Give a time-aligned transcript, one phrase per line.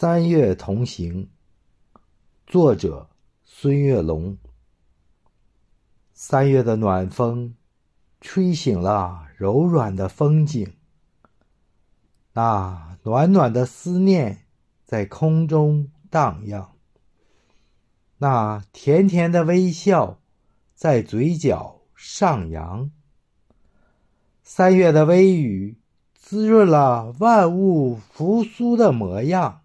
[0.00, 1.28] 三月同行，
[2.46, 3.10] 作者
[3.44, 4.38] 孙月龙。
[6.14, 7.54] 三月的暖风，
[8.18, 10.74] 吹醒了柔软的风景。
[12.32, 14.46] 那暖暖的思念
[14.86, 16.72] 在空中荡漾，
[18.16, 20.18] 那甜甜的微笑
[20.74, 22.90] 在嘴角上扬。
[24.42, 25.78] 三月的微雨，
[26.14, 29.59] 滋润了万物复苏的模样。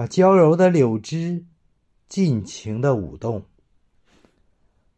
[0.00, 1.44] 把娇柔的柳枝，
[2.08, 3.44] 尽情的舞动。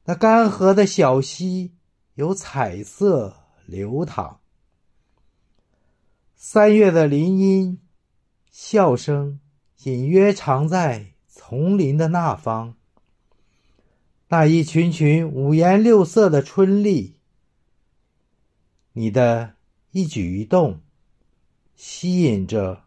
[0.05, 1.73] 那干涸的小溪，
[2.15, 4.39] 有彩色流淌。
[6.37, 7.81] 三月的林荫，
[8.53, 9.41] 笑声
[9.83, 12.77] 隐约藏在丛林的那方。
[14.29, 17.17] 那一群群五颜六色的春丽，
[18.93, 19.55] 你的
[19.91, 20.81] 一举一动，
[21.75, 22.85] 吸引着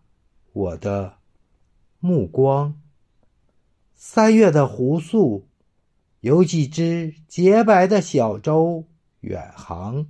[0.53, 1.14] 我的。
[1.99, 2.79] 目光。
[3.93, 5.47] 三月的湖宿，
[6.19, 8.85] 有几只洁白的小舟
[9.21, 10.07] 远航。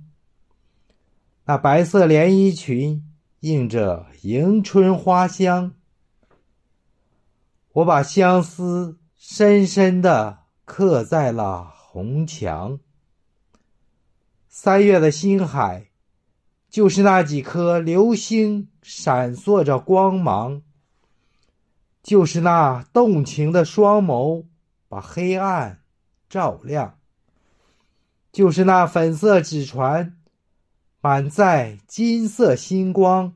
[1.44, 3.08] 那白色连衣裙
[3.40, 5.72] 映着迎春花香。
[7.72, 12.80] 我把相思深深的刻在了红墙。
[14.48, 15.90] 三月的星海，
[16.68, 20.62] 就是那几颗流星闪烁着光芒。
[22.06, 24.44] 就是那动情的双眸，
[24.88, 25.82] 把黑暗
[26.28, 27.00] 照亮；
[28.30, 30.16] 就是那粉色纸船，
[31.00, 33.34] 满载金色星光。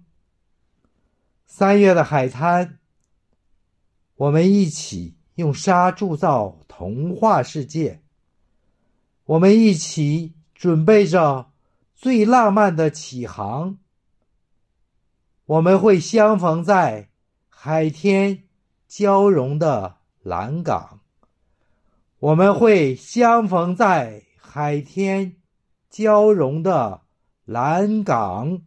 [1.49, 2.79] 三月的海滩，
[4.15, 8.01] 我们一起用沙铸造童话世界。
[9.25, 11.51] 我们一起准备着
[11.97, 13.79] 最浪漫的起航。
[15.47, 17.09] 我们会相逢在
[17.49, 18.45] 海天。
[18.91, 20.99] 交融的蓝港，
[22.19, 25.37] 我们会相逢在海天
[25.89, 27.03] 交融的
[27.45, 28.63] 蓝港。